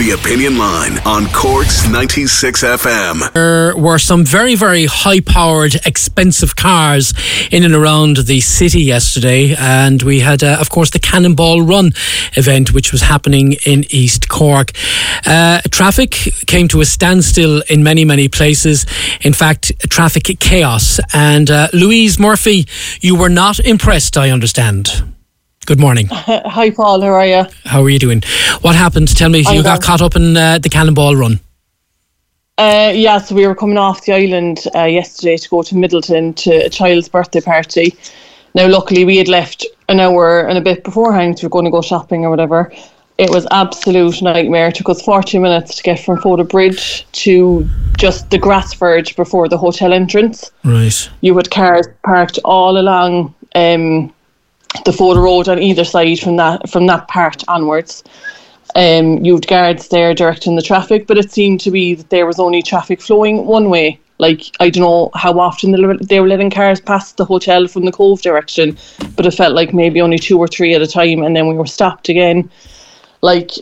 The 0.00 0.12
Opinion 0.12 0.56
Line 0.56 0.98
on 1.04 1.26
Cork's 1.26 1.86
96 1.86 2.62
FM. 2.62 3.34
There 3.34 3.76
were 3.76 3.98
some 3.98 4.24
very, 4.24 4.54
very 4.54 4.86
high 4.86 5.20
powered, 5.20 5.74
expensive 5.84 6.56
cars 6.56 7.12
in 7.52 7.64
and 7.64 7.74
around 7.74 8.16
the 8.16 8.40
city 8.40 8.80
yesterday. 8.80 9.54
And 9.58 10.02
we 10.02 10.20
had, 10.20 10.42
uh, 10.42 10.56
of 10.58 10.70
course, 10.70 10.88
the 10.88 11.00
Cannonball 11.00 11.60
Run 11.60 11.92
event, 12.34 12.72
which 12.72 12.92
was 12.92 13.02
happening 13.02 13.56
in 13.66 13.84
East 13.90 14.30
Cork. 14.30 14.72
Uh, 15.26 15.60
traffic 15.70 16.12
came 16.46 16.66
to 16.68 16.80
a 16.80 16.86
standstill 16.86 17.62
in 17.68 17.82
many, 17.82 18.06
many 18.06 18.26
places. 18.26 18.86
In 19.20 19.34
fact, 19.34 19.70
traffic 19.90 20.24
chaos. 20.40 20.98
And 21.12 21.50
uh, 21.50 21.68
Louise 21.74 22.18
Murphy, 22.18 22.66
you 23.02 23.16
were 23.16 23.28
not 23.28 23.60
impressed, 23.60 24.16
I 24.16 24.30
understand. 24.30 25.09
Good 25.70 25.78
morning. 25.78 26.08
Hi, 26.10 26.70
Paul. 26.70 27.00
How 27.00 27.12
are 27.12 27.24
you? 27.24 27.44
How 27.64 27.80
are 27.80 27.88
you 27.88 28.00
doing? 28.00 28.22
What 28.60 28.74
happened? 28.74 29.06
Tell 29.16 29.28
me, 29.28 29.44
I'm 29.46 29.54
you 29.54 29.62
got 29.62 29.80
caught 29.80 30.02
up 30.02 30.16
in 30.16 30.36
uh, 30.36 30.58
the 30.58 30.68
Cannonball 30.68 31.14
Run. 31.14 31.38
Uh, 32.58 32.90
yeah, 32.92 33.18
so 33.18 33.36
we 33.36 33.46
were 33.46 33.54
coming 33.54 33.78
off 33.78 34.04
the 34.04 34.12
island 34.12 34.64
uh, 34.74 34.82
yesterday 34.82 35.36
to 35.36 35.48
go 35.48 35.62
to 35.62 35.76
Midleton 35.76 36.34
to 36.42 36.66
a 36.66 36.68
child's 36.68 37.08
birthday 37.08 37.40
party. 37.40 37.94
Now, 38.52 38.66
luckily, 38.66 39.04
we 39.04 39.16
had 39.16 39.28
left 39.28 39.64
an 39.88 40.00
hour 40.00 40.40
and 40.40 40.58
a 40.58 40.60
bit 40.60 40.82
beforehand. 40.82 41.38
We 41.40 41.46
were 41.46 41.50
going 41.50 41.66
to 41.66 41.70
go 41.70 41.82
shopping 41.82 42.24
or 42.24 42.30
whatever. 42.30 42.72
It 43.18 43.30
was 43.30 43.46
absolute 43.52 44.20
nightmare. 44.22 44.70
It 44.70 44.74
took 44.74 44.88
us 44.88 45.00
40 45.02 45.38
minutes 45.38 45.76
to 45.76 45.84
get 45.84 46.00
from 46.00 46.18
Fota 46.18 46.48
Bridge 46.48 47.06
to 47.12 47.64
just 47.96 48.30
the 48.30 48.38
grass 48.38 48.74
verge 48.74 49.14
before 49.14 49.48
the 49.48 49.56
hotel 49.56 49.92
entrance. 49.92 50.50
Right. 50.64 51.08
You 51.20 51.36
had 51.36 51.52
cars 51.52 51.86
parked 52.02 52.40
all 52.44 52.76
along 52.76 53.36
um, 53.54 54.12
the 54.84 54.90
Fota 54.92 55.22
Road 55.22 55.48
on 55.48 55.58
either 55.58 55.84
side 55.84 56.18
from 56.20 56.36
that 56.36 56.68
from 56.70 56.86
that 56.86 57.08
part 57.08 57.42
onwards. 57.48 58.02
Um, 58.76 59.24
you 59.24 59.34
had 59.34 59.48
guards 59.48 59.88
there 59.88 60.14
directing 60.14 60.54
the 60.54 60.62
traffic, 60.62 61.06
but 61.08 61.18
it 61.18 61.32
seemed 61.32 61.60
to 61.60 61.70
be 61.72 61.94
that 61.94 62.10
there 62.10 62.26
was 62.26 62.38
only 62.38 62.62
traffic 62.62 63.02
flowing 63.02 63.46
one 63.46 63.68
way. 63.68 63.98
Like 64.18 64.42
I 64.60 64.70
don't 64.70 64.82
know 64.82 65.10
how 65.14 65.38
often 65.40 65.72
they 65.72 65.80
were- 65.80 65.96
they 65.98 66.20
were 66.20 66.28
letting 66.28 66.50
cars 66.50 66.80
pass 66.80 67.12
the 67.12 67.24
hotel 67.24 67.66
from 67.66 67.84
the 67.84 67.92
Cobh 67.92 68.22
direction, 68.22 68.76
but 69.16 69.26
it 69.26 69.32
felt 69.32 69.54
like 69.54 69.74
maybe 69.74 70.00
only 70.00 70.18
two 70.18 70.38
or 70.38 70.46
three 70.46 70.74
at 70.74 70.82
a 70.82 70.86
time, 70.86 71.22
and 71.22 71.34
then 71.34 71.48
we 71.48 71.54
were 71.54 71.66
stopped 71.66 72.08
again. 72.08 72.48
Like 73.22 73.52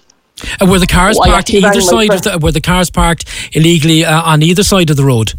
And 0.60 0.70
were 0.70 0.78
the 0.78 0.86
cars 0.86 1.16
Well, 1.18 1.30
parked 1.30 1.50
either 1.50 1.80
side 1.80 2.12
of 2.12 2.22
the? 2.22 2.38
Were 2.38 2.52
the 2.52 2.60
cars 2.60 2.90
parked 2.90 3.24
illegally 3.52 4.04
uh, 4.04 4.22
on 4.22 4.42
either 4.42 4.62
side 4.62 4.90
of 4.90 4.96
the 4.96 5.04
road? 5.04 5.32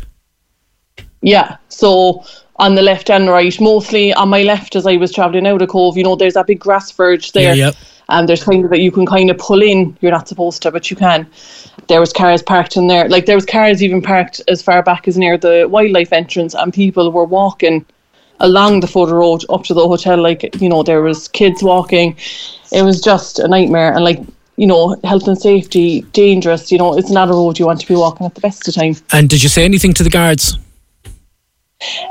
Yeah, 1.22 1.58
so 1.68 2.24
on 2.60 2.76
the 2.76 2.82
left 2.82 3.10
and 3.10 3.30
right, 3.30 3.60
mostly 3.60 4.14
on 4.14 4.30
my 4.30 4.44
left 4.44 4.76
as 4.76 4.86
I 4.86 4.98
was 4.98 5.14
travelling 5.14 5.48
out 5.48 5.62
of 5.62 5.70
Cobh, 5.70 5.98
you 5.98 6.04
know, 6.04 6.16
there's 6.16 6.34
that 6.34 6.48
big 6.48 6.60
grass 6.60 6.92
verge 6.92 7.32
there. 7.32 7.56
Yeah, 7.56 7.68
yeah. 7.68 7.72
And 8.10 8.28
there's 8.28 8.44
kind 8.44 8.66
of 8.66 8.72
that 8.72 8.82
you 8.82 8.92
can 8.92 9.06
kind 9.06 9.30
of 9.30 9.38
pull 9.38 9.62
in. 9.62 9.96
You're 10.02 10.12
not 10.12 10.28
supposed 10.28 10.62
to, 10.64 10.72
but 10.72 10.90
you 10.90 10.98
can. 10.98 11.28
There 11.88 12.00
was 12.00 12.12
cars 12.12 12.42
parked 12.42 12.76
in 12.76 12.88
there. 12.88 13.08
Like 13.08 13.28
there 13.28 13.36
was 13.36 13.46
cars 13.46 13.82
even 13.82 14.02
parked 14.02 14.42
as 14.48 14.62
far 14.62 14.84
back 14.84 15.08
as 15.08 15.18
near 15.18 15.38
the 15.38 15.68
wildlife 15.70 16.12
entrance, 16.12 16.54
and 16.54 16.74
people 16.74 17.12
were 17.12 17.24
walking 17.24 17.86
along 18.40 18.80
the 18.80 18.88
Fota 18.88 19.12
Road 19.12 19.46
up 19.50 19.64
to 19.66 19.74
the 19.76 19.88
hotel. 19.88 20.18
Like 20.18 20.60
you 20.60 20.70
know, 20.70 20.82
there 20.82 21.04
was 21.04 21.28
kids 21.28 21.62
walking. 21.62 22.18
It 22.72 22.82
was 22.82 23.00
just 23.00 23.38
a 23.40 23.48
nightmare, 23.48 23.94
and 23.94 24.04
like 24.04 24.20
you 24.58 24.66
know, 24.68 25.00
health 25.04 25.28
and 25.28 25.40
safety 25.40 26.02
dangerous. 26.12 26.72
You 26.72 26.80
know, 26.80 26.98
it's 26.98 27.12
not 27.12 27.30
a 27.30 27.34
road 27.34 27.60
you 27.60 27.68
want 27.68 27.80
to 27.82 27.88
be 27.88 27.96
walking 27.96 28.26
at 28.26 28.34
the 28.34 28.42
best 28.42 28.68
of 28.68 28.74
time. 28.74 28.96
And 29.14 29.30
did 29.30 29.44
you 29.44 29.50
say 29.50 29.64
anything 29.64 29.94
to 29.94 30.04
the 30.04 30.10
guards? 30.10 30.58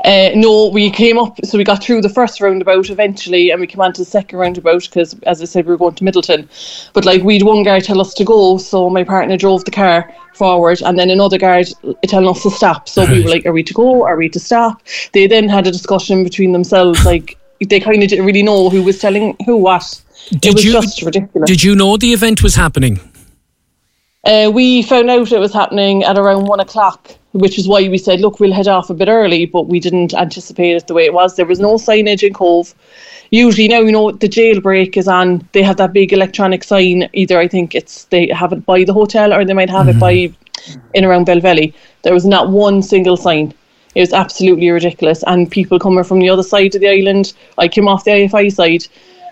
Uh, 0.03 0.31
no, 0.33 0.67
we 0.69 0.89
came 0.89 1.19
up, 1.19 1.37
so 1.45 1.55
we 1.57 1.63
got 1.63 1.83
through 1.83 2.01
the 2.01 2.09
first 2.09 2.41
roundabout 2.41 2.89
eventually, 2.89 3.51
and 3.51 3.61
we 3.61 3.67
came 3.67 3.81
on 3.81 3.93
to 3.93 4.01
the 4.01 4.05
second 4.05 4.39
roundabout 4.39 4.83
because, 4.83 5.13
as 5.23 5.41
I 5.41 5.45
said, 5.45 5.65
we 5.65 5.71
were 5.71 5.77
going 5.77 5.93
to 5.95 6.03
Midleton. 6.03 6.47
But 6.93 7.05
like, 7.05 7.21
we'd 7.21 7.43
one 7.43 7.61
guard 7.61 7.83
tell 7.83 8.01
us 8.01 8.15
to 8.15 8.25
go, 8.25 8.57
so 8.57 8.89
my 8.89 9.03
partner 9.03 9.37
drove 9.37 9.65
the 9.65 9.71
car 9.71 10.11
forward, 10.33 10.81
and 10.81 10.97
then 10.97 11.11
another 11.11 11.37
guard 11.37 11.67
telling 12.07 12.27
us 12.27 12.41
to 12.43 12.49
stop. 12.49 12.89
So 12.89 13.05
we 13.05 13.23
were 13.23 13.29
like, 13.29 13.45
"Are 13.45 13.51
we 13.51 13.61
to 13.61 13.73
go? 13.73 14.05
Are 14.05 14.17
we 14.17 14.27
to 14.29 14.39
stop?" 14.39 14.81
They 15.13 15.27
then 15.27 15.47
had 15.47 15.67
a 15.67 15.71
discussion 15.71 16.23
between 16.23 16.51
themselves, 16.51 17.05
like 17.05 17.37
they 17.63 17.79
kind 17.79 18.01
of 18.01 18.09
didn't 18.09 18.25
really 18.25 18.43
know 18.43 18.69
who 18.69 18.81
was 18.81 18.99
telling 18.99 19.35
who 19.45 19.57
what. 19.57 20.01
Did 20.31 20.45
it 20.45 20.53
was 20.55 20.65
you- 20.65 20.71
just 20.71 21.01
ridiculous. 21.03 21.47
Did 21.47 21.63
you 21.63 21.75
know 21.75 21.95
the 21.95 22.11
event 22.13 22.41
was 22.41 22.55
happening? 22.55 22.99
Uh, 24.23 24.49
we 24.51 24.81
found 24.81 25.09
out 25.11 25.31
it 25.31 25.39
was 25.39 25.53
happening 25.53 26.03
at 26.03 26.17
around 26.17 26.45
one 26.45 26.59
o'clock, 26.59 27.11
which 27.33 27.59
is 27.59 27.67
why 27.67 27.87
we 27.87 27.97
said, 27.97 28.21
look, 28.21 28.39
we'll 28.39 28.53
head 28.53 28.67
off 28.67 28.89
a 28.89 28.93
bit 28.93 29.07
early, 29.07 29.45
but 29.45 29.67
we 29.67 29.79
didn't 29.79 30.13
anticipate 30.13 30.75
it 30.75 30.87
the 30.87 30.93
way 30.93 31.05
it 31.05 31.13
was. 31.13 31.35
There 31.35 31.45
was 31.45 31.59
no 31.59 31.75
signage 31.75 32.23
in 32.25 32.33
Cobh. 32.33 32.73
Usually 33.31 33.67
now, 33.67 33.81
you 33.81 33.91
know, 33.91 34.11
the 34.11 34.27
jailbreak 34.27 34.97
is 34.97 35.07
on. 35.07 35.47
They 35.51 35.61
have 35.61 35.77
that 35.77 35.93
big 35.93 36.11
electronic 36.11 36.63
sign. 36.63 37.07
Either 37.13 37.39
I 37.39 37.47
think 37.47 37.75
it's 37.75 38.05
they 38.05 38.27
have 38.29 38.51
it 38.53 38.65
by 38.65 38.83
the 38.83 38.93
hotel 38.93 39.33
or 39.33 39.45
they 39.45 39.53
might 39.53 39.69
have 39.69 39.87
it 39.87 39.99
by 39.99 40.13
mm-hmm. 40.15 40.79
in 40.95 41.05
around 41.05 41.27
Belvelly. 41.27 41.73
There 42.01 42.13
was 42.13 42.25
not 42.25 42.49
one 42.49 42.81
single 42.81 43.17
sign. 43.17 43.53
It 43.93 44.01
was 44.01 44.13
absolutely 44.13 44.69
ridiculous. 44.71 45.23
And 45.27 45.51
people 45.51 45.77
coming 45.77 46.03
from 46.03 46.19
the 46.19 46.29
other 46.29 46.43
side 46.43 46.73
of 46.73 46.81
the 46.81 46.89
island, 46.89 47.33
I 47.59 47.67
came 47.67 47.87
off 47.87 48.03
the 48.03 48.11
IFI 48.11 48.51
side, 48.51 48.85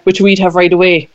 which 0.03 0.21
we'd 0.21 0.39
have 0.39 0.55
right 0.55 0.73
away 0.73 1.09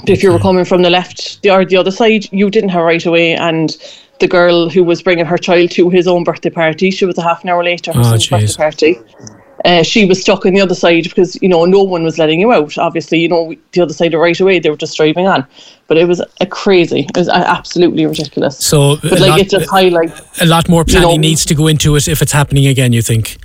But 0.00 0.10
if 0.10 0.22
you 0.22 0.32
were 0.32 0.38
coming 0.38 0.64
from 0.64 0.82
the 0.82 0.90
left 0.90 1.46
or 1.46 1.64
the 1.64 1.76
other 1.76 1.90
side, 1.90 2.26
you 2.32 2.50
didn't 2.50 2.70
have 2.70 2.84
right 2.84 3.04
away. 3.04 3.34
And 3.34 3.76
the 4.22 4.28
girl 4.28 4.70
who 4.70 4.82
was 4.84 5.02
bringing 5.02 5.26
her 5.26 5.36
child 5.36 5.70
to 5.72 5.90
his 5.90 6.06
own 6.08 6.24
birthday 6.24 6.48
party, 6.48 6.90
she 6.90 7.04
was 7.04 7.18
a 7.18 7.22
half 7.22 7.42
an 7.42 7.50
hour 7.50 7.62
late 7.62 7.82
to 7.82 7.92
her 7.92 8.00
Oh, 8.00 8.16
son's 8.16 8.28
birthday 8.28 8.54
party. 8.54 8.98
Uh, 9.64 9.82
she 9.82 10.04
was 10.04 10.20
stuck 10.20 10.44
on 10.46 10.54
the 10.54 10.60
other 10.60 10.74
side 10.74 11.04
because 11.04 11.40
you 11.42 11.48
know 11.48 11.64
no 11.64 11.82
one 11.82 12.02
was 12.02 12.18
letting 12.18 12.40
you 12.40 12.52
out. 12.52 12.76
Obviously, 12.78 13.18
you 13.20 13.28
know 13.28 13.54
the 13.72 13.80
other 13.82 13.92
side 13.92 14.14
of 14.14 14.20
right 14.20 14.40
away 14.40 14.58
they 14.58 14.70
were 14.70 14.76
just 14.76 14.96
driving 14.96 15.28
on, 15.28 15.46
but 15.88 15.96
it 15.98 16.06
was 16.08 16.22
a 16.40 16.46
crazy. 16.46 17.00
It 17.00 17.16
was 17.16 17.28
absolutely 17.28 18.06
ridiculous. 18.06 18.58
So 18.58 18.96
but 19.02 19.20
like 19.20 19.30
lot, 19.30 19.40
it 19.40 19.50
just 19.50 19.70
highlights. 19.70 20.40
a 20.40 20.46
lot 20.46 20.68
more 20.68 20.84
you 20.86 20.94
know- 20.94 21.00
planning 21.00 21.20
needs 21.20 21.44
to 21.44 21.54
go 21.54 21.66
into 21.68 21.94
it 21.96 22.08
if 22.08 22.22
it's 22.22 22.32
happening 22.32 22.66
again. 22.66 22.92
You 22.92 23.02
think? 23.02 23.38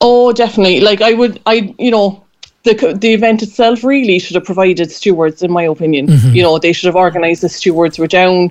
Oh, 0.00 0.32
definitely. 0.32 0.80
Like 0.80 1.00
I 1.00 1.12
would, 1.14 1.40
I 1.46 1.74
you 1.78 1.90
know, 1.90 2.24
the 2.64 2.74
the 2.98 3.12
event 3.12 3.42
itself 3.42 3.84
really 3.84 4.18
should 4.18 4.34
have 4.36 4.44
provided 4.44 4.90
stewards, 4.90 5.42
in 5.42 5.52
my 5.52 5.64
opinion. 5.64 6.08
You 6.32 6.42
know, 6.42 6.58
they 6.58 6.72
should 6.72 6.86
have 6.86 6.96
organised 6.96 7.42
the 7.42 7.48
stewards 7.48 7.98
were 7.98 8.06
down, 8.06 8.50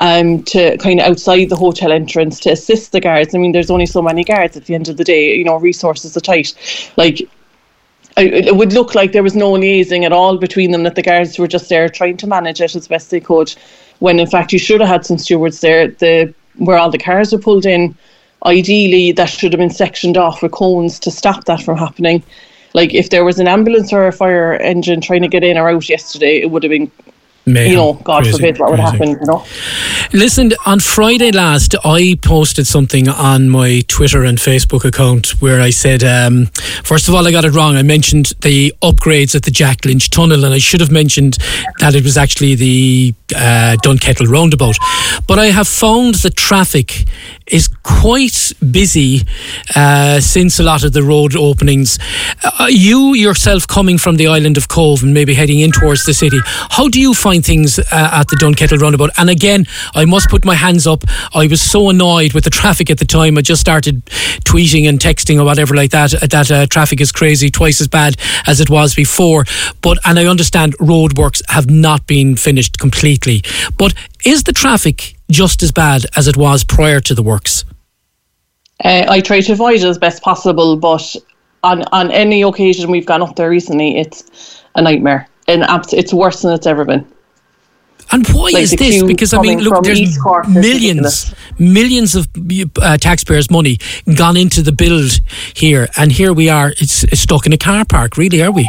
um, 0.00 0.42
to 0.44 0.76
kind 0.78 1.00
of 1.00 1.06
outside 1.06 1.48
the 1.48 1.56
hotel 1.56 1.92
entrance 1.92 2.40
to 2.40 2.50
assist 2.50 2.90
the 2.92 3.00
guards. 3.00 3.34
I 3.34 3.38
mean, 3.38 3.52
there's 3.52 3.70
only 3.70 3.86
so 3.86 4.02
many 4.02 4.24
guards 4.24 4.56
at 4.56 4.64
the 4.64 4.74
end 4.74 4.88
of 4.88 4.96
the 4.96 5.04
day. 5.04 5.36
You 5.36 5.44
know, 5.44 5.56
resources 5.56 6.16
are 6.16 6.20
tight. 6.20 6.54
Like. 6.96 7.28
It 8.16 8.56
would 8.56 8.72
look 8.72 8.94
like 8.94 9.12
there 9.12 9.22
was 9.22 9.36
no 9.36 9.52
liaising 9.52 10.04
at 10.04 10.12
all 10.12 10.36
between 10.36 10.72
them, 10.72 10.82
that 10.82 10.96
the 10.96 11.02
guards 11.02 11.38
were 11.38 11.46
just 11.46 11.68
there 11.68 11.88
trying 11.88 12.16
to 12.18 12.26
manage 12.26 12.60
it 12.60 12.74
as 12.74 12.88
best 12.88 13.10
they 13.10 13.20
could, 13.20 13.54
when 14.00 14.18
in 14.18 14.26
fact 14.26 14.52
you 14.52 14.58
should 14.58 14.80
have 14.80 14.90
had 14.90 15.06
some 15.06 15.16
stewards 15.16 15.60
there. 15.60 15.88
The 15.88 16.34
where 16.56 16.76
all 16.76 16.90
the 16.90 16.98
cars 16.98 17.32
were 17.32 17.38
pulled 17.38 17.64
in, 17.64 17.96
ideally 18.44 19.12
that 19.12 19.30
should 19.30 19.52
have 19.52 19.60
been 19.60 19.70
sectioned 19.70 20.18
off 20.18 20.42
with 20.42 20.52
cones 20.52 20.98
to 21.00 21.10
stop 21.10 21.44
that 21.44 21.62
from 21.62 21.78
happening. 21.78 22.22
Like 22.74 22.92
if 22.92 23.10
there 23.10 23.24
was 23.24 23.38
an 23.38 23.48
ambulance 23.48 23.92
or 23.92 24.08
a 24.08 24.12
fire 24.12 24.54
engine 24.54 25.00
trying 25.00 25.22
to 25.22 25.28
get 25.28 25.44
in 25.44 25.56
or 25.56 25.70
out 25.70 25.88
yesterday, 25.88 26.40
it 26.42 26.50
would 26.50 26.64
have 26.64 26.70
been, 26.70 26.90
Mayhem. 27.46 27.70
you 27.70 27.76
know, 27.76 27.92
God 27.94 28.22
Crazy, 28.22 28.36
forbid 28.36 28.58
what 28.58 28.70
would 28.70 28.80
crazy. 28.80 28.92
happen, 28.96 29.08
you 29.10 29.26
know. 29.26 29.44
Listen, 30.12 30.50
on 30.66 30.80
Friday 30.80 31.30
last, 31.30 31.76
I 31.84 32.18
posted 32.20 32.66
something 32.66 33.08
on 33.08 33.48
my 33.48 33.82
Twitter 33.86 34.24
and 34.24 34.38
Facebook 34.38 34.84
account 34.84 35.40
where 35.40 35.60
I 35.60 35.70
said, 35.70 36.02
um, 36.02 36.46
first 36.82 37.06
of 37.06 37.14
all, 37.14 37.28
I 37.28 37.30
got 37.30 37.44
it 37.44 37.52
wrong. 37.52 37.76
I 37.76 37.82
mentioned 37.82 38.32
the 38.42 38.74
upgrades 38.82 39.36
at 39.36 39.44
the 39.44 39.52
Jack 39.52 39.84
Lynch 39.84 40.10
Tunnel, 40.10 40.44
and 40.44 40.52
I 40.52 40.58
should 40.58 40.80
have 40.80 40.90
mentioned 40.90 41.38
that 41.78 41.94
it 41.94 42.02
was 42.02 42.16
actually 42.16 42.56
the 42.56 43.14
uh, 43.36 43.76
Dunkettle 43.84 44.26
roundabout. 44.26 44.76
But 45.28 45.38
I 45.38 45.46
have 45.46 45.68
found 45.68 46.16
the 46.16 46.30
traffic 46.30 47.04
is 47.46 47.68
quite 47.68 48.52
busy 48.70 49.22
uh, 49.76 50.20
since 50.20 50.58
a 50.58 50.64
lot 50.64 50.82
of 50.82 50.92
the 50.92 51.04
road 51.04 51.36
openings. 51.36 52.00
Uh, 52.42 52.66
you 52.68 53.14
yourself 53.14 53.66
coming 53.66 53.98
from 53.98 54.16
the 54.16 54.26
island 54.26 54.56
of 54.56 54.66
Cobh 54.66 55.02
and 55.04 55.14
maybe 55.14 55.34
heading 55.34 55.60
in 55.60 55.70
towards 55.70 56.04
the 56.04 56.14
city, 56.14 56.38
how 56.44 56.88
do 56.88 57.00
you 57.00 57.14
find 57.14 57.44
things 57.44 57.78
uh, 57.78 57.84
at 57.90 58.26
the 58.28 58.36
Dunkettle 58.36 58.80
roundabout? 58.80 59.10
And 59.16 59.30
again, 59.30 59.66
must 60.04 60.28
put 60.28 60.44
my 60.44 60.54
hands 60.54 60.86
up. 60.86 61.04
I 61.34 61.46
was 61.46 61.60
so 61.60 61.90
annoyed 61.90 62.32
with 62.32 62.44
the 62.44 62.50
traffic 62.50 62.90
at 62.90 62.98
the 62.98 63.04
time. 63.04 63.38
I 63.38 63.42
just 63.42 63.60
started 63.60 64.04
tweeting 64.44 64.88
and 64.88 64.98
texting 64.98 65.40
or 65.40 65.44
whatever 65.44 65.74
like 65.74 65.90
that. 65.90 66.14
uh, 66.14 66.26
That 66.26 66.50
uh, 66.50 66.66
traffic 66.66 67.00
is 67.00 67.12
crazy, 67.12 67.50
twice 67.50 67.80
as 67.80 67.88
bad 67.88 68.16
as 68.46 68.60
it 68.60 68.70
was 68.70 68.94
before. 68.94 69.44
But 69.80 69.98
and 70.04 70.18
I 70.18 70.26
understand 70.26 70.76
roadworks 70.78 71.42
have 71.48 71.70
not 71.70 72.06
been 72.06 72.36
finished 72.36 72.78
completely. 72.78 73.42
But 73.76 73.94
is 74.24 74.44
the 74.44 74.52
traffic 74.52 75.16
just 75.30 75.62
as 75.62 75.72
bad 75.72 76.06
as 76.16 76.28
it 76.28 76.36
was 76.36 76.64
prior 76.64 77.00
to 77.00 77.14
the 77.14 77.22
works? 77.22 77.64
Uh, 78.84 79.04
I 79.08 79.20
try 79.20 79.40
to 79.40 79.52
avoid 79.52 79.80
it 79.80 79.84
as 79.84 79.98
best 79.98 80.22
possible, 80.22 80.76
but 80.76 81.16
on 81.62 81.82
on 81.92 82.10
any 82.10 82.42
occasion 82.42 82.90
we've 82.90 83.06
gone 83.06 83.22
up 83.22 83.36
there 83.36 83.50
recently, 83.50 83.98
it's 83.98 84.62
a 84.74 84.82
nightmare. 84.82 85.28
And 85.48 85.64
it's 85.92 86.14
worse 86.14 86.42
than 86.42 86.52
it's 86.52 86.66
ever 86.66 86.84
been. 86.84 87.04
And 88.12 88.26
why 88.28 88.50
Like 88.50 88.62
is 88.62 88.72
this? 88.72 89.02
Because 89.02 89.32
I 89.32 89.40
mean, 89.40 89.60
look, 89.60 89.84
there's 89.84 90.00
East 90.00 90.20
Cork 90.20 90.46
is 90.48 90.54
millions, 90.54 91.34
millions 91.58 92.16
of 92.16 92.28
uh, 92.82 92.96
taxpayers' 92.96 93.50
money 93.50 93.78
gone 94.16 94.36
into 94.36 94.62
the 94.62 94.72
build 94.72 95.20
here, 95.54 95.88
and 95.96 96.10
here 96.10 96.32
we 96.32 96.48
are. 96.48 96.70
It's, 96.78 97.04
it's 97.04 97.20
stuck 97.20 97.46
in 97.46 97.52
a 97.52 97.58
car 97.58 97.84
park. 97.84 98.16
Really, 98.16 98.42
are 98.42 98.50
we? 98.50 98.68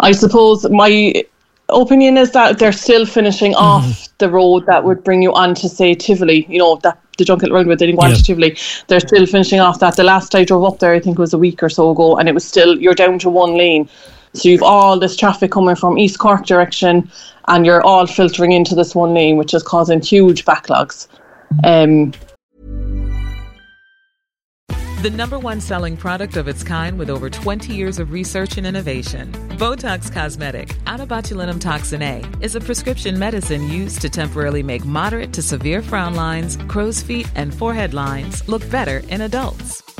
I 0.00 0.12
suppose 0.12 0.68
my 0.68 1.24
opinion 1.68 2.16
is 2.16 2.32
that 2.32 2.58
they're 2.58 2.72
still 2.72 3.06
finishing 3.06 3.52
mm-hmm. 3.52 3.62
off 3.62 4.08
the 4.18 4.28
road 4.28 4.66
that 4.66 4.84
would 4.84 5.04
bring 5.04 5.22
you 5.22 5.32
on 5.32 5.54
to 5.56 5.68
say 5.68 5.94
Tivoli. 5.94 6.46
You 6.48 6.58
know 6.58 6.76
that 6.82 6.98
the 7.18 7.24
Dunkettle 7.24 7.52
Roundabout 7.52 7.78
they 7.78 7.86
didn't 7.86 8.00
go 8.00 8.06
yeah. 8.08 8.14
to 8.14 8.22
Tivoli. 8.22 8.56
They're 8.88 9.00
still 9.00 9.26
finishing 9.26 9.60
off 9.60 9.78
that. 9.80 9.96
The 9.96 10.04
last 10.04 10.34
I 10.34 10.44
drove 10.44 10.64
up 10.64 10.78
there, 10.78 10.92
I 10.92 11.00
think 11.00 11.18
it 11.18 11.20
was 11.20 11.34
a 11.34 11.38
week 11.38 11.62
or 11.62 11.68
so 11.68 11.90
ago, 11.90 12.16
and 12.16 12.28
it 12.28 12.32
was 12.34 12.44
still 12.44 12.80
you're 12.80 12.94
down 12.94 13.18
to 13.20 13.30
one 13.30 13.56
lane. 13.56 13.88
So 14.34 14.48
you've 14.48 14.62
all 14.62 14.98
this 14.98 15.16
traffic 15.16 15.50
coming 15.50 15.76
from 15.76 15.98
East 15.98 16.18
Cork 16.18 16.46
direction, 16.46 17.10
and 17.48 17.66
you're 17.66 17.82
all 17.82 18.06
filtering 18.06 18.52
into 18.52 18.74
this 18.74 18.94
one 18.94 19.14
lane, 19.14 19.36
which 19.36 19.52
is 19.52 19.62
causing 19.62 20.00
huge 20.00 20.44
backlogs. 20.44 21.06
Um, 21.64 22.12
the 25.02 25.10
number 25.10 25.36
one 25.36 25.60
selling 25.60 25.96
product 25.96 26.36
of 26.36 26.46
its 26.46 26.62
kind 26.62 26.96
with 26.96 27.10
over 27.10 27.28
20 27.28 27.74
years 27.74 27.98
of 27.98 28.12
research 28.12 28.56
and 28.56 28.64
innovation. 28.64 29.32
Botox 29.58 30.12
Cosmetic, 30.12 30.76
out 30.86 31.00
toxin 31.60 32.02
A, 32.02 32.24
is 32.40 32.54
a 32.54 32.60
prescription 32.60 33.18
medicine 33.18 33.68
used 33.68 34.00
to 34.00 34.08
temporarily 34.08 34.62
make 34.62 34.84
moderate 34.84 35.32
to 35.32 35.42
severe 35.42 35.82
frown 35.82 36.14
lines, 36.14 36.56
crow's 36.68 37.02
feet, 37.02 37.28
and 37.34 37.52
forehead 37.52 37.92
lines 37.94 38.48
look 38.48 38.68
better 38.70 39.02
in 39.08 39.22
adults. 39.22 39.91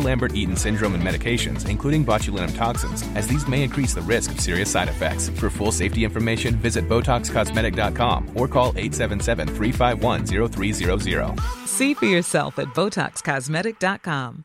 Lambert-Eaton 0.00 0.56
syndrome 0.56 0.94
and 0.94 1.02
medications, 1.02 1.68
including 1.68 2.06
botulinum 2.06 2.56
toxins, 2.56 3.02
as 3.14 3.26
these 3.26 3.46
may 3.46 3.62
increase 3.62 3.92
the 3.94 4.00
risk 4.02 4.30
of 4.30 4.40
serious 4.40 4.70
side 4.70 4.88
effects. 4.88 5.28
For 5.28 5.50
full 5.50 5.72
safety 5.72 6.04
information, 6.04 6.54
visit 6.56 6.88
BotoxCosmetic.com 6.88 8.30
or 8.34 8.48
call 8.48 8.72
877-351-0300. 8.74 11.66
See 11.66 11.94
for 11.94 12.06
yourself 12.06 12.58
at 12.58 12.68
BotoxCosmetic.com. 12.68 14.44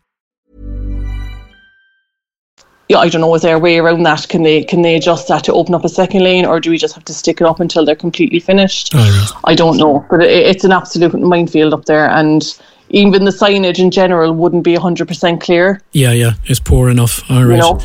Yeah, 2.91 2.97
I 2.97 3.07
don't 3.07 3.21
know. 3.21 3.33
Is 3.35 3.43
there 3.43 3.55
a 3.55 3.59
way 3.59 3.77
around 3.77 4.03
that? 4.03 4.27
Can 4.27 4.43
they 4.43 4.65
can 4.65 4.81
they 4.81 4.97
adjust 4.97 5.29
that 5.29 5.45
to 5.45 5.53
open 5.53 5.73
up 5.73 5.85
a 5.85 5.89
second 5.89 6.25
lane, 6.25 6.45
or 6.45 6.59
do 6.59 6.69
we 6.69 6.77
just 6.77 6.93
have 6.93 7.05
to 7.05 7.13
stick 7.13 7.39
it 7.39 7.47
up 7.47 7.61
until 7.61 7.85
they're 7.85 7.95
completely 7.95 8.41
finished? 8.41 8.91
Oh, 8.93 9.41
I 9.45 9.55
don't 9.55 9.77
know, 9.77 10.05
but 10.09 10.21
it, 10.21 10.29
it's 10.29 10.65
an 10.65 10.73
absolute 10.73 11.13
minefield 11.13 11.73
up 11.73 11.85
there, 11.85 12.09
and 12.09 12.43
even 12.91 13.25
the 13.25 13.31
signage 13.31 13.79
in 13.79 13.91
general 13.91 14.33
wouldn't 14.33 14.63
be 14.63 14.75
100% 14.75 15.41
clear. 15.41 15.81
Yeah, 15.91 16.11
yeah, 16.11 16.33
it's 16.45 16.59
poor 16.59 16.89
enough. 16.89 17.29
All 17.29 17.43
right. 17.43 17.55
You 17.55 17.61
know? 17.61 17.79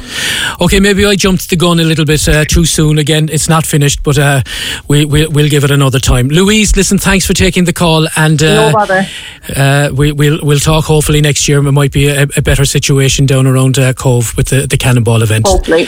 Okay, 0.61 0.81
maybe 0.81 1.05
I 1.05 1.15
jumped 1.17 1.49
the 1.51 1.57
gun 1.57 1.81
a 1.81 1.85
little 1.85 2.05
bit 2.05 2.27
uh, 2.29 2.45
too 2.45 2.65
soon. 2.65 2.99
Again, 2.99 3.29
it's 3.31 3.49
not 3.49 3.65
finished, 3.67 4.03
but 4.03 4.19
uh, 4.19 4.43
we, 4.89 5.05
we, 5.05 5.27
we'll 5.27 5.49
give 5.49 5.65
it 5.65 5.71
another 5.71 5.99
time. 5.99 6.29
Louise, 6.29 6.77
listen, 6.77 6.99
thanks 6.99 7.27
for 7.27 7.33
taking 7.35 7.65
the 7.65 7.73
call. 7.73 8.07
and 8.17 8.43
uh, 8.43 8.67
No 8.69 8.73
bother. 8.73 9.07
Uh, 9.55 9.91
we, 9.95 10.13
we'll, 10.13 10.39
we'll 10.43 10.59
talk 10.59 10.85
hopefully 10.85 11.21
next 11.21 11.49
year. 11.49 11.59
It 11.65 11.73
might 11.73 11.93
be 11.93 12.09
a, 12.09 12.23
a 12.37 12.43
better 12.43 12.65
situation 12.65 13.27
down 13.27 13.47
around 13.47 13.79
uh, 13.79 13.93
Cobh 13.93 14.37
with 14.37 14.49
the, 14.49 14.67
the 14.67 14.77
Cannonball 14.77 15.23
event. 15.23 15.47
Hopefully. 15.47 15.87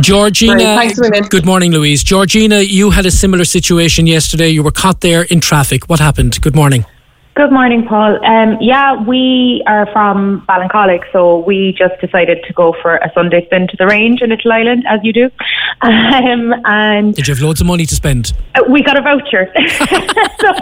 Georgina, 0.00 0.88
good 1.28 1.44
morning, 1.46 1.72
Louise. 1.72 2.02
Georgina, 2.02 2.60
you 2.60 2.90
had 2.90 3.06
a 3.06 3.10
similar 3.10 3.44
situation 3.44 4.06
yesterday. 4.06 4.48
You 4.48 4.62
were 4.62 4.70
caught 4.70 5.00
there 5.00 5.22
in 5.22 5.40
traffic. 5.40 5.88
What 5.88 6.00
happened? 6.00 6.40
Good 6.40 6.54
morning. 6.54 6.84
Good 7.34 7.50
morning, 7.50 7.86
Paul. 7.86 8.22
Um, 8.26 8.58
yeah, 8.60 8.92
we 8.92 9.62
are 9.66 9.90
from 9.90 10.44
Ballincollig, 10.46 11.02
so 11.12 11.38
we 11.38 11.74
just 11.78 11.98
decided 11.98 12.44
to 12.46 12.52
go 12.52 12.76
for 12.82 12.96
a 12.96 13.10
Sunday 13.14 13.46
spin 13.46 13.68
to 13.68 13.76
the 13.78 13.86
range 13.86 14.20
in 14.20 14.28
Little 14.28 14.52
Island, 14.52 14.84
as 14.86 15.00
you 15.02 15.12
do. 15.12 15.30
Um, 15.84 16.54
and 16.64 17.12
did 17.14 17.26
you 17.26 17.34
have 17.34 17.42
loads 17.42 17.60
of 17.60 17.66
money 17.66 17.86
to 17.86 17.94
spend? 17.94 18.32
Uh, 18.54 18.62
we 18.68 18.82
got 18.84 18.96
a 18.96 19.00
voucher, 19.00 19.52
so 20.40 20.52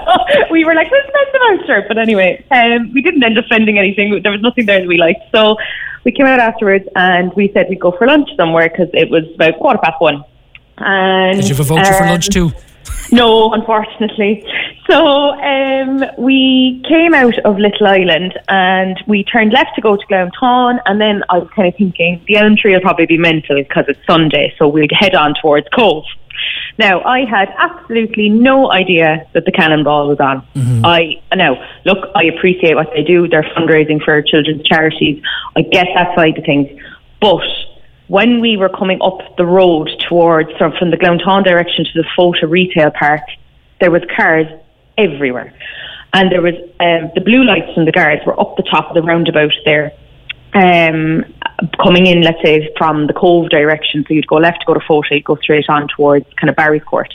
we 0.51 0.65
were 0.65 0.75
like, 0.75 0.91
let's 0.91 1.09
spend 1.09 1.29
the 1.33 1.59
voucher. 1.59 1.85
But 1.87 1.99
anyway, 1.99 2.43
um, 2.51 2.91
we 2.95 3.03
didn't 3.03 3.23
end 3.23 3.37
up 3.37 3.45
spending 3.45 3.79
anything. 3.79 4.23
There 4.23 4.33
was 4.33 4.41
nothing 4.41 4.65
there 4.65 4.81
that 4.81 4.89
we 4.89 4.97
liked, 4.97 5.21
so 5.31 5.57
we 6.05 6.13
came 6.13 6.25
out 6.25 6.39
afterwards 6.39 6.87
and 6.97 7.35
we 7.35 7.51
said 7.53 7.69
we'd 7.69 7.81
go 7.81 7.93
for 7.93 8.07
lunch 8.07 8.31
somewhere 8.37 8.71
because 8.71 8.89
it 8.95 9.11
was 9.11 9.25
about 9.35 9.59
quarter 9.59 9.79
past 9.83 10.01
one. 10.01 10.25
And 10.79 11.37
did 11.37 11.49
you 11.51 11.55
have 11.55 11.71
a 11.71 11.75
voucher 11.75 11.93
for 11.93 12.07
lunch 12.07 12.29
too? 12.31 12.53
No, 13.13 13.53
unfortunately. 13.53 14.45
So 14.91 15.39
um, 15.39 16.03
we 16.19 16.83
came 16.89 17.15
out 17.15 17.39
of 17.45 17.59
Little 17.59 17.87
Island 17.87 18.37
and 18.49 19.01
we 19.07 19.23
turned 19.23 19.53
left 19.53 19.77
to 19.77 19.81
go 19.81 19.97
to 19.97 20.07
Glounthaune, 20.07 20.81
and 20.85 21.01
then 21.01 21.23
I 21.29 21.39
was 21.39 21.49
kind 21.55 21.69
of 21.69 21.77
thinking 21.77 22.21
the 22.27 22.39
elm 22.39 22.57
tree 22.57 22.73
will 22.73 22.81
probably 22.81 23.07
be 23.07 23.17
mental 23.17 23.55
because 23.55 23.85
it's 23.87 24.05
Sunday, 24.05 24.53
so 24.59 24.67
we'd 24.67 24.91
head 24.93 25.15
on 25.15 25.35
towards 25.41 25.69
Cobh. 25.73 26.03
Now, 26.77 27.03
I 27.03 27.25
had 27.25 27.55
absolutely 27.57 28.31
no 28.31 28.73
idea 28.73 29.29
that 29.33 29.45
the 29.45 29.53
cannonball 29.53 30.09
was 30.09 30.19
on. 30.19 30.45
Mm-hmm. 30.57 30.85
I 30.85 31.23
now 31.37 31.55
look, 31.85 32.09
I 32.17 32.25
appreciate 32.25 32.75
what 32.75 32.91
they 32.93 33.05
do. 33.05 33.29
They're 33.29 33.49
fundraising 33.57 34.03
for 34.03 34.21
children's 34.23 34.65
charities. 34.65 35.23
I 35.55 35.63
get 35.63 35.87
that 35.95 36.17
side 36.17 36.37
of 36.37 36.45
things, 36.45 36.69
but 37.21 37.47
when 38.09 38.41
we 38.41 38.57
were 38.57 38.71
coming 38.71 39.01
up 39.03 39.37
the 39.37 39.47
road 39.47 39.89
towards 40.09 40.51
from, 40.59 40.73
from 40.77 40.91
the 40.91 40.97
Glounthaune 40.97 41.45
direction 41.45 41.85
to 41.85 41.91
the 41.95 42.09
Fota 42.19 42.51
retail 42.51 42.91
park, 42.91 43.21
there 43.79 43.93
was 43.93 44.03
cars 44.17 44.47
everywhere. 44.99 45.55
And 46.13 46.31
there 46.31 46.43
was 46.43 46.55
um, 46.81 47.11
the 47.15 47.21
blue 47.21 47.45
lights 47.45 47.73
from 47.75 47.85
the 47.85 47.93
guards 47.93 48.23
were 48.27 48.39
up 48.39 48.57
the 48.57 48.65
top 48.65 48.89
of 48.89 48.95
the 48.95 49.03
roundabout 49.03 49.53
there. 49.65 49.93
Um, 50.53 51.25
coming 51.81 52.07
in, 52.07 52.23
let's 52.23 52.43
say, 52.43 52.73
from 52.77 53.07
the 53.07 53.13
Cobh 53.13 53.49
direction, 53.51 54.05
so 54.07 54.15
you'd 54.15 54.27
go 54.27 54.37
left, 54.37 54.65
go 54.67 54.75
to 54.75 54.81
Fota, 54.81 55.13
you'd 55.13 55.25
go 55.25 55.37
straight 55.37 55.69
on 55.69 55.87
towards 55.95 56.27
kind 56.41 56.51
of 56.51 56.57
Barry 56.57 56.81
Court. 56.81 57.15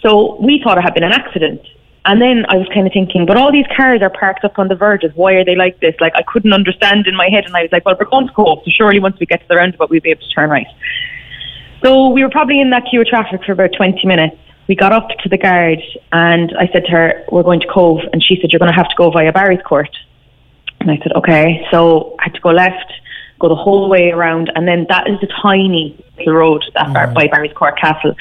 So 0.00 0.36
we 0.40 0.60
thought 0.62 0.78
it 0.78 0.82
had 0.82 0.94
been 0.94 1.04
an 1.04 1.12
accident. 1.12 1.60
And 2.04 2.20
then 2.20 2.44
I 2.48 2.56
was 2.56 2.66
kind 2.74 2.84
of 2.84 2.92
thinking, 2.92 3.26
but 3.26 3.36
all 3.36 3.52
these 3.52 3.66
cars 3.76 4.02
are 4.02 4.10
parked 4.10 4.44
up 4.44 4.58
on 4.58 4.66
the 4.66 4.74
verges. 4.74 5.12
Why 5.14 5.34
are 5.34 5.44
they 5.44 5.54
like 5.54 5.78
this? 5.78 5.94
Like 6.00 6.14
I 6.16 6.22
couldn't 6.22 6.52
understand 6.52 7.06
in 7.06 7.14
my 7.14 7.28
head, 7.28 7.44
and 7.44 7.56
I 7.56 7.62
was 7.62 7.70
like, 7.70 7.84
well, 7.84 7.96
we're 7.98 8.06
going 8.06 8.26
to 8.26 8.32
Cobh, 8.32 8.58
so 8.64 8.70
surely 8.76 8.98
once 8.98 9.16
we 9.20 9.26
get 9.26 9.40
to 9.42 9.48
the 9.48 9.54
roundabout, 9.54 9.90
we'll 9.90 10.00
be 10.00 10.10
able 10.10 10.22
to 10.22 10.30
turn 10.30 10.50
right. 10.50 10.66
So 11.84 12.08
we 12.08 12.24
were 12.24 12.30
probably 12.30 12.60
in 12.60 12.70
that 12.70 12.86
queue 12.90 13.00
of 13.00 13.06
traffic 13.06 13.44
for 13.44 13.52
about 13.52 13.70
20 13.76 14.06
minutes. 14.06 14.36
We 14.68 14.76
got 14.76 14.92
up 14.92 15.08
to 15.22 15.28
the 15.28 15.38
guard, 15.38 15.80
and 16.12 16.52
I 16.58 16.68
said 16.72 16.84
to 16.84 16.90
her, 16.90 17.24
"We're 17.30 17.42
going 17.42 17.60
to 17.60 17.66
Cobh. 17.66 18.00
and 18.12 18.22
she 18.22 18.38
said, 18.40 18.52
"You're 18.52 18.60
going 18.60 18.72
to 18.72 18.76
have 18.76 18.88
to 18.88 18.96
go 18.96 19.10
via 19.10 19.32
Barry's 19.32 19.62
Court." 19.62 19.90
And 20.80 20.90
I 20.90 20.98
said, 20.98 21.12
"Okay." 21.14 21.66
So 21.70 22.16
I 22.20 22.24
had 22.24 22.34
to 22.34 22.40
go 22.40 22.50
left, 22.50 22.92
go 23.38 23.48
the 23.48 23.54
whole 23.54 23.88
way 23.88 24.10
around, 24.10 24.52
and 24.54 24.66
then 24.66 24.86
that 24.88 25.08
is 25.08 25.18
a 25.22 25.28
tiny 25.42 26.02
little 26.18 26.34
road 26.34 26.64
that 26.74 26.86
mm. 26.86 27.14
by 27.14 27.26
Barry's 27.26 27.52
Court 27.52 27.78
Castle. 27.78 28.14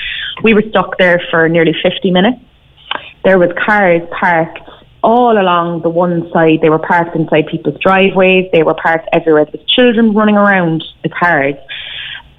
We 0.43 0.53
were 0.53 0.63
stuck 0.69 0.97
there 0.97 1.21
for 1.29 1.47
nearly 1.47 1.75
50 1.83 2.11
minutes 2.11 2.41
there 3.23 3.37
was 3.37 3.49
cars 3.57 4.01
parked 4.11 4.59
all 5.03 5.37
along 5.37 5.81
the 5.81 5.89
one 5.89 6.29
side. 6.31 6.59
They 6.61 6.69
were 6.69 6.79
parked 6.79 7.15
inside 7.15 7.47
people's 7.47 7.79
driveways. 7.79 8.49
They 8.51 8.63
were 8.63 8.75
parked 8.75 9.09
everywhere. 9.13 9.45
There 9.45 9.59
was 9.59 9.69
children 9.69 10.13
running 10.13 10.37
around 10.37 10.83
the 11.03 11.09
cars. 11.09 11.55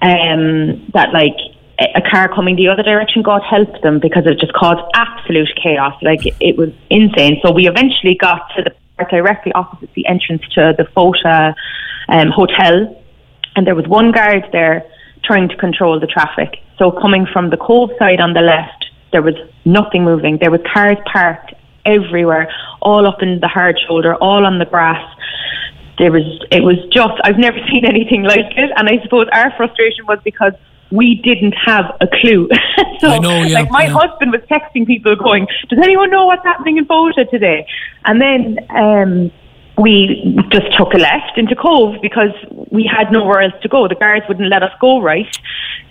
Um, 0.01 0.91
that 0.93 1.13
like 1.13 1.37
a 1.79 2.01
car 2.09 2.33
coming 2.33 2.55
the 2.55 2.67
other 2.67 2.83
direction, 2.83 3.21
God 3.21 3.41
help 3.41 3.81
them 3.81 3.99
because 3.99 4.25
it 4.25 4.39
just 4.39 4.53
caused 4.53 4.81
absolute 4.93 5.49
chaos. 5.61 5.95
Like 6.01 6.21
it 6.39 6.57
was 6.57 6.69
insane. 6.89 7.39
So 7.43 7.51
we 7.51 7.67
eventually 7.67 8.15
got 8.15 8.49
to 8.55 8.63
the 8.63 8.75
park 8.97 9.09
directly 9.09 9.51
opposite 9.53 9.89
the 9.93 10.05
entrance 10.05 10.43
to 10.53 10.73
the 10.77 10.83
Fota 10.95 11.55
um, 12.09 12.29
hotel, 12.29 13.03
and 13.55 13.65
there 13.65 13.75
was 13.75 13.87
one 13.87 14.11
guard 14.11 14.45
there 14.51 14.85
trying 15.23 15.49
to 15.49 15.57
control 15.57 15.99
the 15.99 16.07
traffic. 16.07 16.59
So 16.77 16.91
coming 16.91 17.25
from 17.31 17.49
the 17.49 17.57
Cobh 17.57 17.91
side 17.97 18.19
on 18.19 18.33
the 18.33 18.41
left, 18.41 18.85
there 19.11 19.21
was 19.21 19.35
nothing 19.65 20.03
moving. 20.03 20.37
There 20.37 20.51
was 20.51 20.61
cars 20.71 20.97
parked 21.11 21.53
everywhere, 21.85 22.51
all 22.81 23.07
up 23.07 23.21
in 23.21 23.39
the 23.39 23.47
hard 23.47 23.79
shoulder, 23.87 24.15
all 24.15 24.45
on 24.45 24.59
the 24.59 24.65
grass. 24.65 25.03
There 25.97 26.11
was, 26.11 26.23
it 26.51 26.63
was 26.63 26.77
just, 26.91 27.13
I've 27.23 27.37
never 27.37 27.57
seen 27.71 27.85
anything 27.85 28.23
like 28.23 28.57
it. 28.57 28.71
And 28.75 28.89
I 28.89 29.01
suppose 29.03 29.27
our 29.31 29.55
frustration 29.55 30.05
was 30.05 30.19
because 30.23 30.53
we 30.93 31.15
didn't 31.15 31.53
have 31.53 31.85
a 32.01 32.07
clue. 32.07 32.47
so, 32.99 33.09
I 33.09 33.17
know, 33.17 33.41
yeah, 33.41 33.61
like, 33.61 33.71
my 33.71 33.85
yeah. 33.85 33.93
husband 33.93 34.31
was 34.31 34.41
texting 34.41 34.85
people 34.85 35.15
going, 35.15 35.47
does 35.69 35.79
anyone 35.79 36.11
know 36.11 36.25
what's 36.27 36.43
happening 36.43 36.77
in 36.77 36.85
Fota 36.85 37.29
today? 37.29 37.65
And 38.05 38.21
then, 38.21 38.59
um, 38.69 39.31
we 39.75 40.37
just 40.51 40.77
took 40.77 40.93
a 40.93 40.97
left 40.97 41.35
into 41.35 41.55
Cobh 41.55 41.99
because 42.01 42.31
we 42.69 42.85
had 42.85 43.11
nowhere 43.11 43.41
else 43.41 43.59
to 43.63 43.67
go. 43.67 43.87
The 43.87 43.95
guards 43.95 44.25
wouldn't 44.27 44.49
let 44.49 44.61
us 44.61 44.71
go 44.79 45.01
right. 45.01 45.35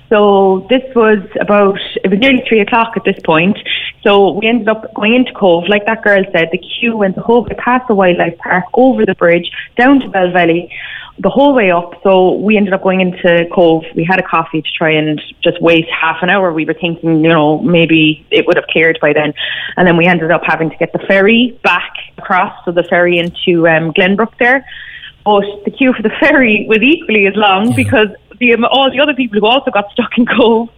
So 0.08 0.66
this 0.68 0.82
was 0.94 1.18
about, 1.40 1.80
it 2.04 2.10
was 2.10 2.18
nearly 2.20 2.44
three 2.46 2.60
o'clock 2.60 2.92
at 2.96 3.04
this 3.04 3.18
point. 3.24 3.58
So 4.02 4.32
we 4.32 4.46
ended 4.46 4.68
up 4.68 4.92
going 4.94 5.14
into 5.14 5.32
Cobh, 5.32 5.64
like 5.68 5.86
that 5.86 6.04
girl 6.04 6.22
said, 6.32 6.50
the 6.52 6.58
queue 6.58 6.96
went 6.96 7.16
the 7.16 7.22
whole 7.22 7.42
way 7.42 7.54
past 7.58 7.88
the 7.88 7.94
wildlife 7.94 8.36
park, 8.38 8.64
over 8.74 9.06
the 9.06 9.14
bridge, 9.14 9.50
down 9.76 10.00
to 10.00 10.08
Belvelly, 10.08 10.70
the 11.18 11.28
whole 11.28 11.54
way 11.54 11.70
up. 11.70 11.94
So 12.02 12.34
we 12.34 12.56
ended 12.56 12.72
up 12.72 12.82
going 12.82 13.00
into 13.00 13.46
Cobh. 13.52 13.84
We 13.94 14.04
had 14.04 14.18
a 14.18 14.22
coffee 14.22 14.62
to 14.62 14.68
try 14.76 14.90
and 14.90 15.20
just 15.42 15.60
waste 15.60 15.88
half 15.90 16.18
an 16.22 16.30
hour. 16.30 16.52
We 16.52 16.64
were 16.64 16.74
thinking, 16.74 17.22
you 17.22 17.28
know, 17.28 17.58
maybe 17.60 18.26
it 18.30 18.46
would 18.46 18.56
have 18.56 18.66
cleared 18.66 18.98
by 19.00 19.12
then. 19.12 19.34
And 19.76 19.86
then 19.86 19.96
we 19.96 20.06
ended 20.06 20.30
up 20.30 20.42
having 20.44 20.70
to 20.70 20.76
get 20.76 20.92
the 20.92 20.98
ferry 21.00 21.58
back 21.62 21.92
across, 22.18 22.64
so 22.64 22.72
the 22.72 22.82
ferry 22.84 23.18
into 23.18 23.68
um, 23.68 23.92
Glenbrook 23.92 24.36
there. 24.38 24.66
But 25.24 25.44
the 25.64 25.70
queue 25.70 25.92
for 25.92 26.02
the 26.02 26.10
ferry 26.20 26.66
was 26.68 26.78
equally 26.82 27.26
as 27.26 27.36
long 27.36 27.74
because 27.74 28.08
the, 28.38 28.54
um, 28.54 28.64
all 28.64 28.90
the 28.90 29.00
other 29.00 29.14
people 29.14 29.38
who 29.38 29.46
also 29.46 29.70
got 29.70 29.90
stuck 29.92 30.16
in 30.16 30.26
Cobh 30.26 30.70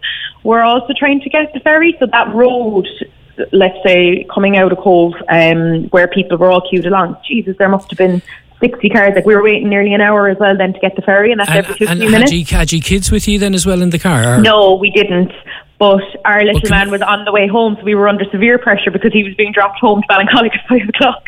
were 0.43 0.61
also 0.61 0.93
trying 0.97 1.21
to 1.21 1.29
get 1.29 1.53
the 1.53 1.59
ferry. 1.61 1.95
So 1.99 2.07
that 2.07 2.33
road, 2.35 2.87
let's 3.51 3.77
say, 3.83 4.25
coming 4.33 4.57
out 4.57 4.71
of 4.71 4.77
Cobh, 4.79 5.13
um, 5.29 5.85
where 5.85 6.07
people 6.07 6.37
were 6.37 6.51
all 6.51 6.67
queued 6.69 6.85
along, 6.85 7.17
Jesus, 7.27 7.55
there 7.57 7.69
must 7.69 7.89
have 7.89 7.97
been 7.97 8.21
60 8.61 8.89
cars. 8.89 9.13
Like 9.15 9.25
we 9.25 9.35
were 9.35 9.43
waiting 9.43 9.69
nearly 9.69 9.93
an 9.93 10.01
hour 10.01 10.27
as 10.29 10.37
well 10.39 10.55
then 10.57 10.73
to 10.73 10.79
get 10.79 10.95
the 10.95 11.01
ferry, 11.01 11.31
and 11.31 11.39
that's 11.39 11.49
And, 11.49 11.59
every 11.59 11.73
15 11.75 11.87
and 11.89 11.99
minutes. 12.11 12.31
had, 12.31 12.39
you, 12.39 12.45
had 12.57 12.71
you 12.71 12.81
kids 12.81 13.11
with 13.11 13.27
you 13.27 13.37
then 13.39 13.53
as 13.53 13.65
well 13.65 13.81
in 13.81 13.89
the 13.89 13.99
car? 13.99 14.35
or- 14.35 14.41
No, 14.41 14.75
we 14.75 14.89
didn't. 14.91 15.31
But 15.77 16.03
our 16.23 16.43
little 16.43 16.69
man 16.69 16.89
was 16.89 17.01
on 17.01 17.25
the 17.25 17.33
way 17.33 17.47
home, 17.47 17.75
so 17.77 17.83
we 17.83 17.95
were 17.95 18.07
under 18.07 18.23
severe 18.31 18.57
pressure 18.57 18.91
because 18.91 19.11
he 19.11 19.23
was 19.23 19.33
being 19.35 19.51
dropped 19.51 19.79
home 19.79 20.01
to 20.01 20.07
Ballincollig 20.07 20.55
at 20.55 20.65
five 20.69 20.87
o'clock. 20.87 21.25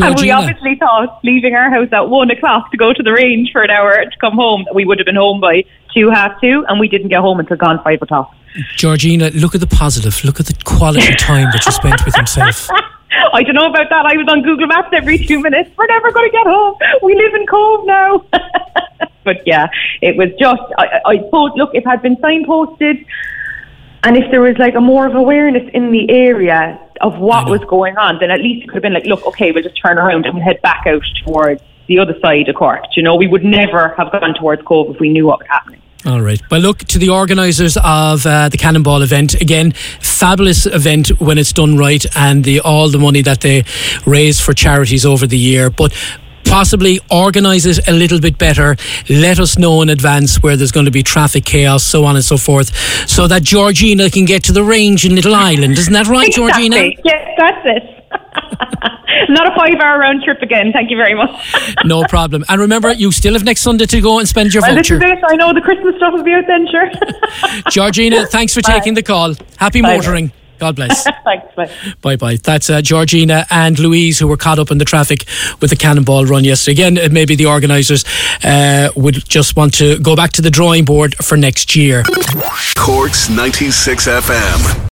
and 0.00 0.20
we 0.20 0.30
obviously 0.30 0.76
thought 0.76 1.20
leaving 1.24 1.54
our 1.54 1.70
house 1.70 1.88
at 1.92 2.10
one 2.10 2.30
o'clock 2.30 2.70
to 2.70 2.76
go 2.76 2.92
to 2.92 3.02
the 3.02 3.12
range 3.12 3.50
for 3.50 3.62
an 3.62 3.70
hour 3.70 4.04
to 4.04 4.18
come 4.20 4.34
home, 4.34 4.66
we 4.74 4.84
would 4.84 4.98
have 4.98 5.06
been 5.06 5.16
home 5.16 5.40
by 5.40 5.64
two, 5.94 6.10
half 6.10 6.38
two, 6.40 6.66
and 6.68 6.78
we 6.78 6.88
didn't 6.88 7.08
get 7.08 7.20
home 7.20 7.40
until 7.40 7.56
gone 7.56 7.82
five 7.82 8.02
o'clock. 8.02 8.34
Georgina, 8.76 9.30
look 9.30 9.54
at 9.54 9.62
the 9.62 9.66
positive. 9.66 10.22
Look 10.22 10.38
at 10.38 10.46
the 10.46 10.54
quality 10.64 11.14
time 11.18 11.48
that 11.52 11.64
you 11.64 11.72
spent 11.72 12.04
with 12.04 12.14
himself. 12.14 12.68
I 13.32 13.42
don't 13.42 13.54
know 13.54 13.70
about 13.70 13.88
that. 13.88 14.04
I 14.04 14.16
was 14.16 14.26
on 14.28 14.42
Google 14.42 14.66
Maps 14.66 14.90
every 14.92 15.18
two 15.18 15.40
minutes. 15.40 15.70
We're 15.76 15.86
never 15.86 16.12
going 16.12 16.30
to 16.30 16.32
get 16.32 16.46
home. 16.46 16.76
We 17.02 17.14
live 17.14 17.34
in 17.34 17.46
Cobh 17.46 17.86
now. 17.86 18.24
but 19.24 19.46
yeah, 19.46 19.68
it 20.02 20.16
was 20.16 20.28
just, 20.38 20.62
I, 20.78 21.00
I 21.06 21.18
thought, 21.30 21.56
look, 21.56 21.70
if 21.74 21.84
it 21.84 21.88
had 21.88 22.02
been 22.02 22.16
signposted 22.16 23.04
and 24.04 24.16
if 24.16 24.30
there 24.30 24.40
was 24.40 24.56
like 24.58 24.74
a 24.74 24.80
more 24.80 25.06
of 25.06 25.14
awareness 25.14 25.68
in 25.72 25.92
the 25.92 26.10
area 26.10 26.80
of 27.00 27.18
what 27.18 27.48
was 27.48 27.60
going 27.68 27.96
on, 27.96 28.18
then 28.20 28.30
at 28.30 28.40
least 28.40 28.64
it 28.64 28.68
could 28.68 28.76
have 28.76 28.82
been 28.82 28.94
like, 28.94 29.06
look, 29.06 29.24
okay, 29.26 29.52
we'll 29.52 29.62
just 29.62 29.80
turn 29.80 29.98
around 29.98 30.26
and 30.26 30.34
we'll 30.34 30.44
head 30.44 30.60
back 30.62 30.86
out 30.86 31.02
towards 31.24 31.62
the 31.86 31.98
other 31.98 32.18
side 32.20 32.48
of 32.48 32.56
Cork. 32.56 32.84
You 32.96 33.02
know, 33.02 33.14
we 33.16 33.26
would 33.26 33.44
never 33.44 33.94
have 33.96 34.10
gone 34.12 34.34
towards 34.34 34.62
Cobh 34.62 34.94
if 34.94 35.00
we 35.00 35.08
knew 35.08 35.26
what 35.26 35.38
was 35.38 35.48
happening. 35.48 35.82
All 36.04 36.20
right. 36.20 36.40
Well, 36.50 36.60
look 36.60 36.78
to 36.78 36.98
the 36.98 37.10
organisers 37.10 37.76
of 37.76 38.26
uh, 38.26 38.48
the 38.48 38.56
Cannonball 38.56 39.02
event 39.02 39.40
again. 39.40 39.70
Fabulous 40.00 40.66
event 40.66 41.20
when 41.20 41.38
it's 41.38 41.52
done 41.52 41.76
right, 41.76 42.04
and 42.16 42.42
the 42.42 42.58
all 42.60 42.88
the 42.88 42.98
money 42.98 43.22
that 43.22 43.40
they 43.40 43.64
raise 44.04 44.40
for 44.40 44.52
charities 44.52 45.06
over 45.06 45.28
the 45.28 45.38
year. 45.38 45.70
But 45.70 45.92
possibly 46.52 47.00
organise 47.10 47.64
it 47.64 47.88
a 47.88 47.92
little 47.92 48.20
bit 48.20 48.36
better. 48.36 48.76
Let 49.08 49.38
us 49.40 49.56
know 49.58 49.80
in 49.80 49.88
advance 49.88 50.36
where 50.42 50.54
there's 50.56 50.70
going 50.72 50.84
to 50.84 50.92
be 50.92 51.02
traffic 51.02 51.46
chaos, 51.46 51.82
so 51.82 52.04
on 52.04 52.14
and 52.14 52.24
so 52.24 52.36
forth, 52.36 52.76
so 53.08 53.26
that 53.26 53.42
Georgina 53.42 54.10
can 54.10 54.26
get 54.26 54.44
to 54.44 54.52
the 54.52 54.62
range 54.62 55.06
in 55.06 55.14
Little 55.14 55.34
Island. 55.34 55.78
Isn't 55.78 55.94
that 55.94 56.08
right, 56.08 56.30
Georgina? 56.30 56.76
Exactly. 56.76 57.02
Yes, 57.04 57.28
that's 57.38 57.62
it. 57.64 57.82
Not 59.30 59.50
a 59.50 59.56
five 59.56 59.74
hour 59.82 59.98
round 60.00 60.22
trip 60.24 60.42
again. 60.42 60.72
Thank 60.72 60.90
you 60.90 60.96
very 60.98 61.14
much. 61.14 61.30
No 61.84 62.04
problem. 62.04 62.44
And 62.48 62.60
remember, 62.60 62.92
you 62.92 63.10
still 63.12 63.32
have 63.32 63.44
next 63.44 63.62
Sunday 63.62 63.86
to 63.86 64.00
go 64.00 64.18
and 64.18 64.28
spend 64.28 64.52
your 64.52 64.60
Well, 64.62 64.74
this 64.74 64.88
voucher. 64.90 65.04
is 65.04 65.12
it. 65.12 65.24
I 65.26 65.36
know 65.36 65.52
the 65.54 65.60
Christmas 65.62 65.96
stuff 65.96 66.12
will 66.12 66.22
be 66.22 66.32
out 66.32 66.44
then, 66.46 66.66
sure. 66.70 66.90
Georgina, 67.70 68.26
thanks 68.26 68.52
for 68.54 68.60
Bye. 68.62 68.72
taking 68.78 68.94
the 68.94 69.02
call. 69.02 69.34
Happy 69.56 69.80
Bye. 69.80 69.96
motoring. 69.96 70.32
God 70.62 70.76
bless. 70.76 71.02
Thanks, 71.24 71.52
bye. 71.56 71.68
Bye 72.02 72.14
bye. 72.16 72.36
That's 72.36 72.70
uh, 72.70 72.80
Georgina 72.82 73.44
and 73.50 73.76
Louise 73.80 74.20
who 74.20 74.28
were 74.28 74.36
caught 74.36 74.60
up 74.60 74.70
in 74.70 74.78
the 74.78 74.84
traffic 74.84 75.24
with 75.60 75.70
the 75.70 75.76
cannonball 75.76 76.24
run 76.24 76.44
yesterday. 76.44 76.84
Again, 76.84 77.12
maybe 77.12 77.34
the 77.34 77.46
organisers 77.46 78.04
uh, 78.44 78.90
would 78.94 79.28
just 79.28 79.56
want 79.56 79.74
to 79.74 79.98
go 79.98 80.14
back 80.14 80.30
to 80.34 80.42
the 80.42 80.50
drawing 80.50 80.84
board 80.84 81.16
for 81.16 81.36
next 81.36 81.74
year. 81.74 82.04
Corks 82.76 83.28
96 83.28 84.06
FM. 84.06 84.91